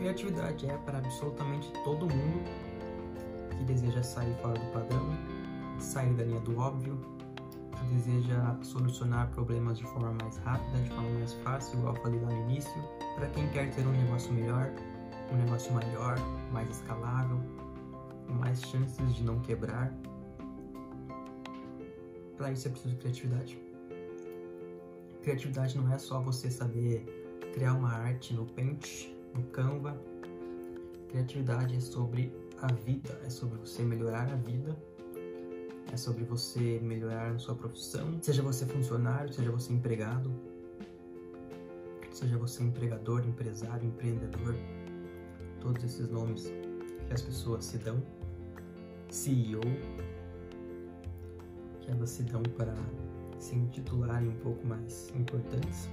Criatividade 0.00 0.66
é 0.66 0.78
para 0.78 0.96
absolutamente 0.96 1.70
todo 1.84 2.08
mundo 2.08 2.42
que 3.50 3.64
deseja 3.64 4.02
sair 4.02 4.34
fora 4.40 4.58
do 4.58 4.72
padrão, 4.72 5.10
sair 5.78 6.14
da 6.14 6.24
linha 6.24 6.40
do 6.40 6.58
óbvio, 6.58 6.98
que 7.76 7.84
deseja 7.94 8.56
solucionar 8.62 9.30
problemas 9.32 9.76
de 9.76 9.84
forma 9.84 10.16
mais 10.22 10.38
rápida, 10.38 10.78
de 10.78 10.88
forma 10.88 11.10
mais 11.18 11.34
fácil, 11.44 11.78
igual 11.80 11.94
eu 11.94 12.00
falei 12.00 12.18
lá 12.18 12.30
no 12.30 12.50
início, 12.50 12.82
para 13.14 13.26
quem 13.26 13.46
quer 13.50 13.70
ter 13.74 13.86
um 13.86 13.92
negócio 13.92 14.32
melhor, 14.32 14.72
um 15.30 15.36
negócio 15.36 15.70
maior, 15.70 16.16
mais 16.50 16.70
escalável, 16.70 17.38
mais 18.26 18.58
chances 18.62 19.14
de 19.14 19.22
não 19.22 19.38
quebrar. 19.40 19.92
Para 22.38 22.52
isso 22.52 22.68
é 22.68 22.70
preciso 22.70 22.96
criatividade. 22.96 23.60
Criatividade 25.22 25.76
não 25.76 25.92
é 25.92 25.98
só 25.98 26.22
você 26.22 26.50
saber 26.50 27.04
criar 27.52 27.74
uma 27.74 27.92
arte 27.92 28.32
no 28.32 28.46
Paint 28.46 29.19
no 29.34 29.42
Canva. 29.44 30.00
Criatividade 31.08 31.76
é 31.76 31.80
sobre 31.80 32.32
a 32.62 32.72
vida, 32.72 33.20
é 33.24 33.30
sobre 33.30 33.58
você 33.58 33.82
melhorar 33.82 34.30
a 34.30 34.36
vida, 34.36 34.76
é 35.92 35.96
sobre 35.96 36.24
você 36.24 36.78
melhorar 36.80 37.32
a 37.32 37.38
sua 37.38 37.54
profissão, 37.54 38.18
seja 38.22 38.42
você 38.42 38.64
funcionário, 38.66 39.32
seja 39.32 39.50
você 39.50 39.72
empregado, 39.72 40.32
seja 42.12 42.36
você 42.38 42.62
empregador, 42.62 43.26
empresário, 43.26 43.88
empreendedor, 43.88 44.54
todos 45.60 45.82
esses 45.82 46.08
nomes 46.08 46.52
que 47.06 47.12
as 47.12 47.22
pessoas 47.22 47.64
se 47.64 47.78
dão, 47.78 48.00
CEO, 49.08 49.60
que 51.80 51.90
elas 51.90 52.10
se 52.10 52.22
dão 52.22 52.42
para 52.42 52.74
se 53.38 53.56
intitularem 53.56 54.28
um 54.28 54.36
pouco 54.36 54.64
mais 54.66 55.10
importantes. 55.16 55.88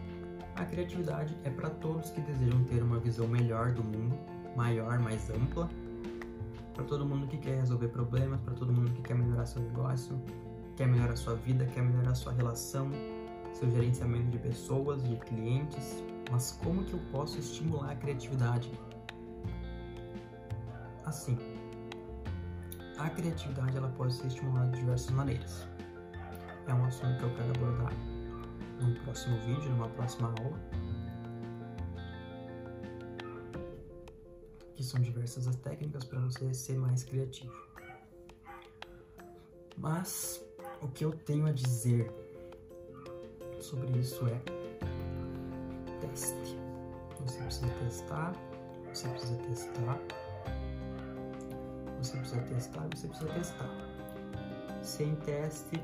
A 0.57 0.65
criatividade 0.65 1.37
é 1.43 1.51
para 1.51 1.69
todos 1.69 2.09
que 2.09 2.19
desejam 2.19 2.63
ter 2.63 2.81
uma 2.81 2.97
visão 2.97 3.27
melhor 3.27 3.71
do 3.73 3.83
mundo, 3.83 4.17
maior, 4.55 4.97
mais 4.97 5.29
ampla, 5.29 5.69
para 6.73 6.83
todo 6.83 7.05
mundo 7.05 7.27
que 7.27 7.37
quer 7.37 7.59
resolver 7.59 7.89
problemas, 7.89 8.41
para 8.41 8.55
todo 8.55 8.73
mundo 8.73 8.91
que 8.91 9.03
quer 9.03 9.15
melhorar 9.15 9.45
seu 9.45 9.61
negócio, 9.61 10.19
quer 10.75 10.87
melhorar 10.87 11.15
sua 11.15 11.35
vida, 11.35 11.63
quer 11.67 11.83
melhorar 11.83 12.15
sua 12.15 12.33
relação, 12.33 12.89
seu 13.53 13.69
gerenciamento 13.69 14.31
de 14.31 14.39
pessoas, 14.39 15.03
de 15.03 15.15
clientes, 15.17 16.03
mas 16.31 16.53
como 16.63 16.83
que 16.83 16.93
eu 16.93 16.99
posso 17.11 17.37
estimular 17.37 17.91
a 17.91 17.95
criatividade? 17.95 18.71
Assim, 21.05 21.37
a 22.97 23.09
criatividade 23.11 23.77
ela 23.77 23.89
pode 23.89 24.13
ser 24.13 24.25
estimulada 24.25 24.71
de 24.71 24.79
diversas 24.79 25.11
maneiras. 25.11 25.67
É 26.67 26.73
um 26.73 26.83
assunto 26.83 27.19
que 27.19 27.23
eu 27.23 27.35
quero 27.35 27.51
abordar 27.51 28.16
num 28.79 28.93
próximo 29.03 29.37
vídeo, 29.39 29.69
numa 29.71 29.89
próxima 29.89 30.33
aula. 30.39 30.59
Que 34.75 34.83
são 34.83 34.99
diversas 35.01 35.47
as 35.47 35.55
técnicas 35.57 36.03
para 36.03 36.19
você 36.19 36.53
ser 36.53 36.77
mais 36.77 37.03
criativo. 37.03 37.67
Mas 39.77 40.43
o 40.81 40.87
que 40.87 41.05
eu 41.05 41.11
tenho 41.11 41.47
a 41.47 41.51
dizer 41.51 42.11
sobre 43.59 43.99
isso 43.99 44.25
é 44.27 44.41
teste. 45.99 46.57
Você 47.25 47.39
precisa 47.39 47.67
testar, 47.83 48.33
você 48.93 49.07
precisa 49.09 49.35
testar, 49.37 49.99
você 51.97 52.17
precisa 52.17 52.41
testar, 52.41 52.87
você 52.95 53.07
precisa 53.07 53.33
testar. 53.33 53.69
Sem 54.83 55.15
teste, 55.15 55.81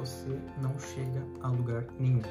você 0.00 0.40
não 0.62 0.78
chega 0.78 1.22
a 1.42 1.48
lugar 1.48 1.84
nenhum. 1.98 2.22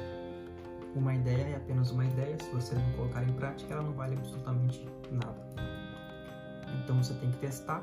Uma 0.96 1.14
ideia 1.14 1.54
é 1.54 1.56
apenas 1.56 1.92
uma 1.92 2.04
ideia, 2.04 2.36
se 2.38 2.50
você 2.50 2.74
não 2.74 2.92
colocar 2.94 3.22
em 3.22 3.32
prática, 3.34 3.74
ela 3.74 3.82
não 3.84 3.92
vale 3.92 4.16
absolutamente 4.16 4.84
nada. 5.12 5.36
Então 6.82 7.00
você 7.00 7.14
tem 7.14 7.30
que 7.30 7.38
testar. 7.38 7.82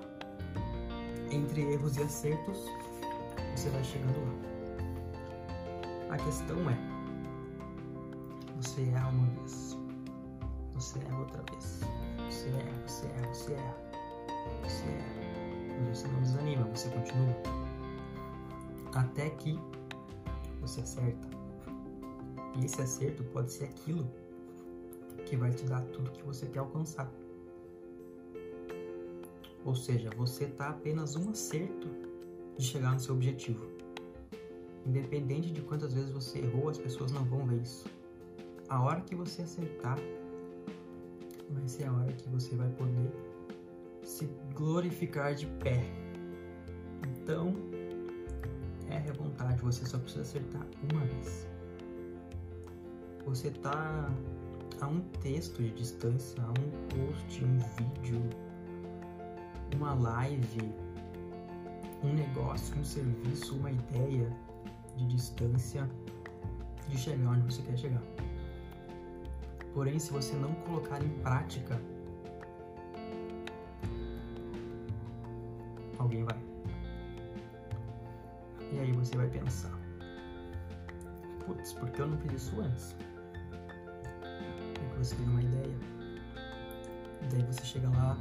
Entre 1.32 1.62
erros 1.74 1.98
e 1.98 2.04
acertos, 2.04 2.66
você 3.56 3.70
vai 3.70 3.84
chegando 3.84 4.20
lá. 4.26 6.16
A 6.16 6.18
questão 6.18 6.58
é: 6.70 6.78
você 8.62 8.82
erra 8.90 9.10
uma 9.10 9.28
vez, 9.40 9.78
você 10.74 11.00
erra 11.00 11.20
outra 11.20 11.44
vez, 11.52 11.82
você 12.30 12.50
erra, 12.50 12.72
você 12.86 13.06
erra, 13.08 13.34
você 13.34 13.54
erra, 13.54 13.76
você 14.64 14.84
erra, 14.84 15.80
mas 15.80 15.98
você 15.98 16.08
não 16.08 16.22
desanima, 16.22 16.64
você 16.74 16.90
continua 16.90 17.68
até 18.98 19.30
que 19.30 19.60
você 20.68 20.82
acerta. 20.82 21.28
E 22.60 22.66
esse 22.66 22.82
acerto 22.82 23.24
pode 23.26 23.52
ser 23.52 23.66
aquilo 23.66 24.10
que 25.26 25.36
vai 25.36 25.52
te 25.52 25.66
dar 25.66 25.82
tudo 25.94 26.12
que 26.12 26.24
você 26.24 26.46
quer 26.46 26.60
alcançar. 26.60 27.12
Ou 29.66 29.76
seja, 29.76 30.10
você 30.16 30.46
está 30.46 30.70
apenas 30.70 31.16
um 31.16 31.30
acerto 31.30 31.90
de 32.58 32.66
chegar 32.66 32.94
no 32.94 33.00
seu 33.00 33.16
objetivo. 33.16 33.66
Independente 34.86 35.52
de 35.52 35.62
quantas 35.62 35.94
vezes 35.94 36.12
você 36.12 36.40
errou, 36.40 36.70
as 36.70 36.78
pessoas 36.78 37.12
não 37.12 37.24
vão 37.26 37.46
ver 37.46 37.62
isso. 37.62 37.86
A 38.70 38.82
hora 38.82 39.02
que 39.02 39.16
você 39.16 39.42
acertar, 39.42 39.98
vai 41.50 41.68
ser 41.68 41.86
a 41.86 41.94
hora 41.94 42.12
que 42.14 42.30
você 42.30 42.56
vai 42.56 42.70
poder 42.70 43.12
se 44.04 44.30
glorificar 44.54 45.36
de 45.36 45.46
pé. 45.46 45.84
Então, 47.06 47.54
erre 48.90 49.10
à 49.10 49.14
vontade, 49.14 49.62
você 49.62 49.86
só 49.86 49.98
precisa 49.98 50.22
acertar 50.22 50.66
uma 50.92 51.02
vez. 51.06 51.48
Você 53.26 53.52
tá 53.52 54.10
a 54.82 54.88
um 54.88 55.02
texto 55.22 55.62
de 55.62 55.72
distância, 55.72 56.42
a 56.42 56.50
um 56.50 57.08
post, 57.08 57.44
um 57.44 57.58
vídeo, 57.58 58.22
uma 59.76 59.94
live, 59.94 60.74
um 62.04 62.14
negócio, 62.14 62.78
um 62.78 62.84
serviço, 62.84 63.56
uma 63.56 63.72
ideia 63.72 64.32
de 64.96 65.08
distância 65.08 65.90
de 66.88 66.98
chegar 66.98 67.32
onde 67.32 67.42
você 67.54 67.62
quer 67.64 67.78
chegar. 67.78 68.04
Porém, 69.74 70.00
se 70.00 70.12
você 70.12 70.36
não 70.36 70.54
colocar 70.56 71.04
em 71.04 71.10
prática, 71.20 71.80
alguém 76.00 76.24
vai. 76.24 76.47
Você 79.08 79.16
vai 79.16 79.30
pensar: 79.30 79.72
putz, 81.46 81.72
por 81.72 81.90
que 81.92 82.02
eu 82.02 82.08
não 82.08 82.18
fiz 82.18 82.44
isso 82.44 82.60
antes? 82.60 82.94
Porque 84.74 84.98
você 84.98 85.16
tem 85.16 85.26
uma 85.26 85.42
ideia. 85.42 85.78
E 87.22 87.26
daí 87.28 87.42
você 87.44 87.64
chega 87.64 87.90
lá, 87.90 88.18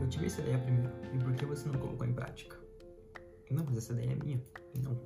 eu 0.00 0.08
tive 0.08 0.26
essa 0.26 0.40
ideia 0.42 0.58
primeiro, 0.60 0.92
e 1.12 1.18
por 1.18 1.34
que 1.34 1.44
você 1.44 1.68
não 1.68 1.80
colocou 1.80 2.06
em 2.06 2.12
prática? 2.12 2.56
Não, 3.50 3.64
mas 3.64 3.78
essa 3.78 3.94
ideia 3.94 4.12
é 4.12 4.14
minha. 4.14 4.40
Não, 4.76 4.96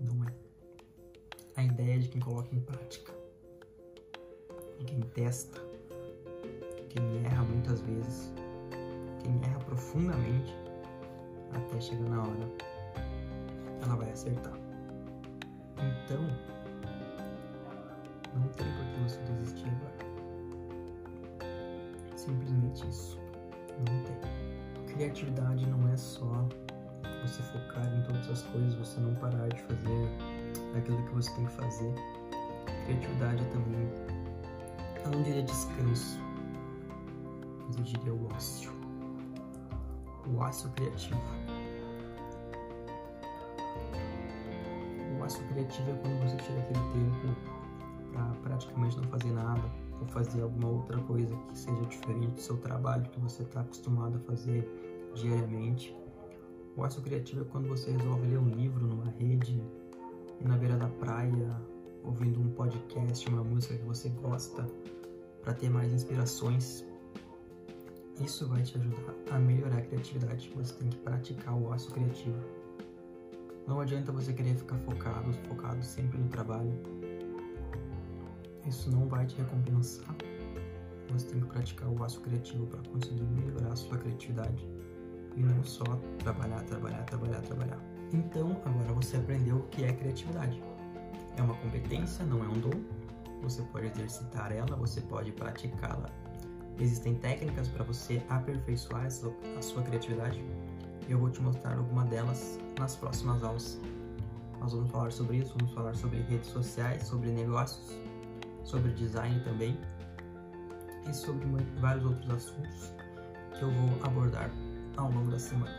não 0.00 0.28
é. 0.28 0.34
A 1.56 1.64
ideia 1.64 1.94
é 1.94 1.98
de 1.98 2.08
quem 2.08 2.20
coloca 2.20 2.54
em 2.54 2.60
prática, 2.60 3.14
quem 4.86 5.00
testa, 5.00 5.62
quem 6.90 7.24
erra 7.24 7.42
muitas 7.42 7.80
vezes, 7.80 8.34
quem 9.22 9.40
erra 9.44 9.60
profundamente 9.60 10.54
até 11.54 11.80
chegar 11.80 12.10
na 12.10 12.20
hora, 12.20 12.65
ela 13.86 13.96
vai 13.96 14.10
acertar. 14.10 14.52
Então, 15.78 16.22
não 18.34 18.48
tem 18.48 18.66
por 18.66 18.84
que 18.92 19.00
você 19.00 19.20
desistir 19.20 19.68
agora. 19.68 20.06
Simplesmente 22.16 22.88
isso. 22.88 23.18
Não 23.78 24.02
tem. 24.04 24.94
Criatividade 24.94 25.66
não 25.66 25.88
é 25.88 25.96
só 25.96 26.48
você 27.22 27.42
focar 27.42 27.86
em 27.94 28.02
todas 28.02 28.28
as 28.30 28.42
coisas, 28.42 28.74
você 28.74 29.00
não 29.00 29.14
parar 29.16 29.48
de 29.48 29.60
fazer 29.62 30.08
aquilo 30.76 31.02
que 31.04 31.14
você 31.14 31.30
tem 31.34 31.46
que 31.46 31.52
fazer. 31.52 31.94
Criatividade 32.84 33.42
é 33.42 33.48
também, 33.48 33.88
eu 35.04 35.10
não 35.10 35.22
diria 35.22 35.42
descanso, 35.42 36.18
mas 37.66 37.76
eu 37.76 37.82
diria 37.82 38.14
o 38.14 38.26
ócio. 38.32 38.70
O 40.28 40.38
ócio 40.38 40.70
criativo. 40.70 41.20
Criativo 45.56 45.90
é 45.90 45.94
quando 45.94 46.22
você 46.22 46.36
tira 46.36 46.58
aquele 46.58 46.80
tempo 46.92 47.34
para 48.12 48.24
praticamente 48.42 48.96
não 48.98 49.04
fazer 49.04 49.32
nada 49.32 49.62
ou 49.98 50.06
fazer 50.08 50.42
alguma 50.42 50.68
outra 50.68 50.98
coisa 51.00 51.34
que 51.34 51.58
seja 51.58 51.82
diferente 51.86 52.32
do 52.32 52.40
seu 52.40 52.58
trabalho 52.58 53.08
que 53.08 53.18
você 53.20 53.42
está 53.42 53.62
acostumado 53.62 54.18
a 54.18 54.20
fazer 54.20 54.68
diariamente 55.14 55.96
o 56.76 56.82
ócio 56.82 57.00
criativo 57.00 57.40
é 57.40 57.44
quando 57.44 57.68
você 57.68 57.90
resolve 57.90 58.26
ler 58.26 58.38
um 58.38 58.50
livro 58.50 58.86
numa 58.86 59.10
rede, 59.18 59.54
ir 60.38 60.46
na 60.46 60.58
beira 60.58 60.76
da 60.76 60.88
praia, 60.88 61.58
ouvindo 62.04 62.38
um 62.38 62.50
podcast, 62.50 63.26
uma 63.30 63.42
música 63.42 63.78
que 63.78 63.84
você 63.84 64.10
gosta, 64.10 64.68
para 65.40 65.54
ter 65.54 65.70
mais 65.70 65.90
inspirações. 65.90 66.84
Isso 68.20 68.46
vai 68.46 68.62
te 68.62 68.76
ajudar 68.76 69.14
a 69.30 69.38
melhorar 69.38 69.78
a 69.78 69.80
criatividade. 69.80 70.52
Você 70.54 70.74
tem 70.74 70.90
que 70.90 70.98
praticar 70.98 71.54
o 71.54 71.64
ócio 71.64 71.90
criativo. 71.92 72.65
Não 73.66 73.80
adianta 73.80 74.12
você 74.12 74.32
querer 74.32 74.54
ficar 74.54 74.76
focado, 74.78 75.32
focado 75.48 75.82
sempre 75.82 76.18
no 76.18 76.28
trabalho. 76.28 76.72
Isso 78.64 78.90
não 78.90 79.08
vai 79.08 79.26
te 79.26 79.36
recompensar. 79.36 80.14
Você 81.10 81.26
tem 81.26 81.40
que 81.40 81.46
praticar 81.46 81.88
o 81.88 82.00
ócio 82.00 82.20
criativo 82.20 82.66
para 82.66 82.80
conseguir 82.90 83.24
melhorar 83.24 83.72
a 83.72 83.76
sua 83.76 83.98
criatividade 83.98 84.64
e 85.36 85.40
não 85.40 85.64
só 85.64 85.84
trabalhar, 86.18 86.62
trabalhar, 86.62 87.02
trabalhar, 87.04 87.40
trabalhar. 87.42 87.78
Então, 88.12 88.60
agora 88.64 88.92
você 88.92 89.16
aprendeu 89.16 89.56
o 89.56 89.62
que 89.64 89.84
é 89.84 89.92
criatividade. 89.92 90.62
É 91.36 91.42
uma 91.42 91.54
competência, 91.54 92.24
não 92.24 92.44
é 92.44 92.48
um 92.48 92.60
dom. 92.60 92.80
Você 93.42 93.62
pode 93.62 93.86
exercitar 93.86 94.52
ela, 94.52 94.76
você 94.76 95.00
pode 95.00 95.32
praticá-la. 95.32 96.08
Existem 96.78 97.16
técnicas 97.16 97.68
para 97.68 97.84
você 97.84 98.22
aperfeiçoar 98.28 99.06
a 99.06 99.62
sua 99.62 99.82
criatividade. 99.82 100.42
Eu 101.08 101.18
vou 101.18 101.30
te 101.30 101.40
mostrar 101.40 101.76
alguma 101.76 102.04
delas 102.04 102.58
nas 102.78 102.96
próximas 102.96 103.42
aulas. 103.42 103.80
Nós 104.58 104.72
vamos 104.72 104.90
falar 104.90 105.12
sobre 105.12 105.38
isso, 105.38 105.54
vamos 105.58 105.72
falar 105.72 105.94
sobre 105.94 106.20
redes 106.22 106.48
sociais, 106.50 107.04
sobre 107.04 107.30
negócios, 107.30 108.00
sobre 108.64 108.92
design 108.92 109.38
também 109.44 109.78
e 111.08 111.14
sobre 111.14 111.46
vários 111.80 112.04
outros 112.04 112.30
assuntos 112.30 112.92
que 113.56 113.62
eu 113.62 113.70
vou 113.70 114.04
abordar 114.04 114.50
ao 114.96 115.10
longo 115.10 115.30
da 115.30 115.38
semana. 115.38 115.76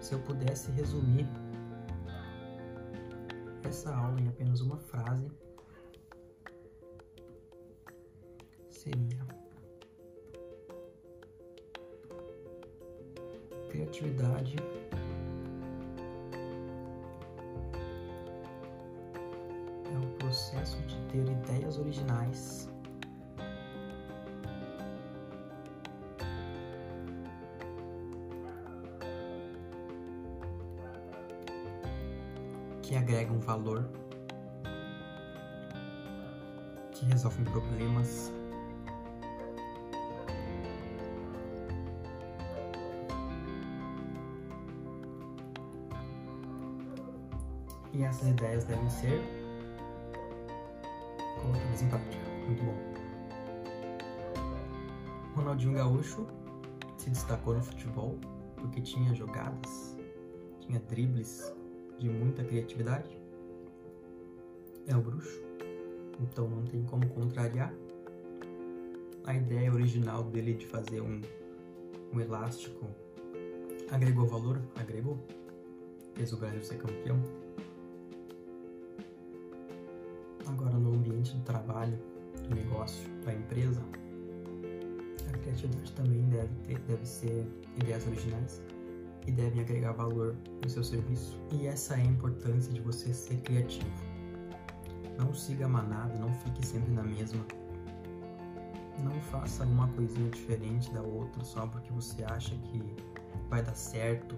Se 0.00 0.14
eu 0.14 0.18
pudesse 0.20 0.70
resumir 0.72 1.26
essa 3.62 3.94
aula 3.94 4.20
em 4.20 4.28
apenas 4.28 4.60
uma 4.60 4.78
frase, 4.78 5.30
seria: 8.70 9.25
Criatividade 13.96 14.56
é 19.90 19.98
o 19.98 20.06
processo 20.18 20.76
de 20.82 20.96
ter 21.06 21.26
ideias 21.26 21.78
originais 21.78 22.68
que 32.82 32.96
agregam 32.96 33.38
valor 33.40 33.88
que 36.92 37.06
resolvem 37.06 37.44
problemas. 37.46 38.30
E 47.96 48.02
essas 48.02 48.28
ideias 48.28 48.64
devem 48.64 48.90
ser 48.90 49.22
colocadas 51.40 51.80
em 51.80 51.88
prática. 51.88 52.24
Muito 52.46 52.62
bom. 52.62 52.74
Ronaldinho 55.34 55.74
Gaúcho 55.74 56.26
se 56.98 57.08
destacou 57.08 57.54
no 57.54 57.62
futebol 57.62 58.18
porque 58.56 58.82
tinha 58.82 59.14
jogadas, 59.14 59.96
tinha 60.60 60.78
dribles 60.80 61.54
de 61.98 62.10
muita 62.10 62.44
criatividade. 62.44 63.18
É 64.86 64.94
o 64.94 65.00
bruxo, 65.00 65.42
então 66.20 66.48
não 66.48 66.64
tem 66.64 66.84
como 66.84 67.08
contrariar. 67.08 67.72
A 69.24 69.34
ideia 69.34 69.72
original 69.72 70.22
dele 70.24 70.52
de 70.52 70.66
fazer 70.66 71.00
um, 71.00 71.22
um 72.12 72.20
elástico 72.20 72.86
agregou 73.90 74.26
valor? 74.26 74.60
Agregou. 74.76 75.18
Fez 76.14 76.32
o 76.32 76.36
Brasil 76.36 76.62
ser 76.62 76.76
campeão. 76.76 77.45
Agora, 80.58 80.78
no 80.78 80.94
ambiente 80.94 81.36
do 81.36 81.42
trabalho, 81.42 81.98
do 82.48 82.54
negócio, 82.54 83.06
da 83.26 83.34
empresa, 83.34 83.82
a 85.28 85.38
criatividade 85.38 85.92
também 85.92 86.22
deve, 86.30 86.54
ter, 86.64 86.78
deve 86.78 87.04
ser 87.04 87.46
ideias 87.76 88.06
originais 88.06 88.62
e 89.26 89.32
devem 89.32 89.60
agregar 89.60 89.92
valor 89.92 90.34
no 90.62 90.68
seu 90.68 90.82
serviço. 90.82 91.38
E 91.52 91.66
essa 91.66 91.94
é 91.94 92.00
a 92.00 92.04
importância 92.04 92.72
de 92.72 92.80
você 92.80 93.12
ser 93.12 93.36
criativo. 93.42 93.86
Não 95.18 95.34
siga 95.34 95.66
a 95.66 95.68
manada, 95.68 96.14
não 96.18 96.32
fique 96.32 96.64
sempre 96.64 96.90
na 96.90 97.02
mesma. 97.02 97.44
Não 99.04 99.20
faça 99.30 99.64
uma 99.64 99.88
coisinha 99.88 100.30
diferente 100.30 100.90
da 100.90 101.02
outra 101.02 101.44
só 101.44 101.66
porque 101.66 101.92
você 101.92 102.24
acha 102.24 102.54
que 102.56 102.82
vai 103.50 103.62
dar 103.62 103.74
certo. 103.74 104.34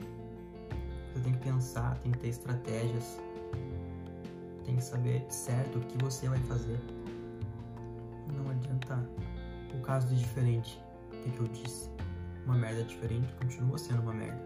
Você 1.12 1.20
tem 1.20 1.32
que 1.32 1.38
pensar, 1.38 1.96
tem 2.00 2.10
que 2.10 2.18
ter 2.18 2.28
estratégias, 2.28 3.20
tem 4.68 4.76
que 4.76 4.84
saber 4.84 5.24
certo 5.30 5.78
o 5.78 5.80
que 5.80 5.96
você 6.04 6.28
vai 6.28 6.38
fazer. 6.40 6.78
Não 8.30 8.50
adianta 8.50 9.02
o 9.74 9.80
caso 9.80 10.08
de 10.08 10.18
diferente. 10.18 10.78
O 11.06 11.22
que, 11.22 11.30
que 11.30 11.40
eu 11.40 11.48
disse? 11.48 11.90
Uma 12.44 12.54
merda 12.54 12.84
diferente 12.84 13.32
continua 13.40 13.78
sendo 13.78 14.02
uma 14.02 14.12
merda. 14.12 14.44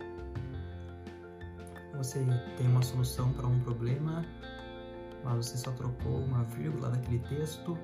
Você 1.96 2.24
tem 2.56 2.68
uma 2.68 2.82
solução 2.82 3.32
para 3.32 3.48
um 3.48 3.58
problema, 3.60 4.24
mas 5.24 5.46
você 5.46 5.56
só 5.56 5.72
trocou 5.72 6.20
uma 6.20 6.44
vírgula 6.44 6.90
naquele 6.90 7.18
texto 7.28 7.76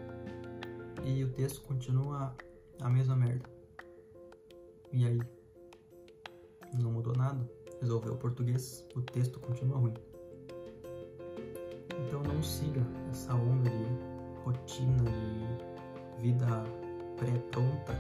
e 1.05 1.25
o 1.25 1.33
texto 1.33 1.61
continua 1.63 2.37
a 2.81 2.89
mesma 2.89 3.17
merda. 3.17 3.51
E 4.93 5.05
aí? 5.05 5.21
Não 6.75 6.93
mudou 6.93 7.17
nada? 7.17 7.51
Resolveu 7.81 8.15
o 8.15 8.17
português, 8.17 8.87
o 8.95 9.03
texto 9.03 9.41
continua 9.41 9.79
ruim. 9.79 9.95
Então 12.09 12.23
não 12.23 12.43
siga 12.43 12.81
essa 13.11 13.35
onda 13.35 13.69
de 13.69 13.87
rotina, 14.43 15.05
de 15.05 16.23
vida 16.23 16.47
pré-pronta 17.19 17.95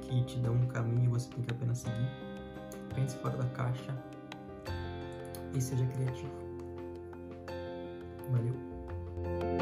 que 0.00 0.24
te 0.24 0.40
dá 0.40 0.50
um 0.50 0.66
caminho 0.66 1.04
e 1.04 1.08
você 1.08 1.30
tem 1.30 1.44
que 1.44 1.52
apenas 1.52 1.78
seguir. 1.78 2.10
Pense 2.92 3.16
fora 3.18 3.36
da 3.36 3.48
caixa 3.50 3.96
e 5.54 5.60
seja 5.60 5.86
criativo. 5.86 6.32
Valeu! 8.32 9.61